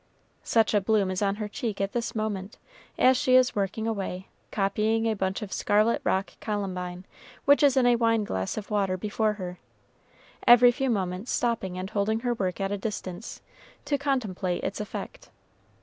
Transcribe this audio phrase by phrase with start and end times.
[0.41, 2.57] Such a bloom is on her cheek at this moment,
[2.97, 7.05] as she is working away, copying a bunch of scarlet rock columbine
[7.45, 9.59] which is in a wine glass of water before her;
[10.47, 13.43] every few moments stopping and holding her work at a distance,
[13.85, 15.29] to contemplate its effect.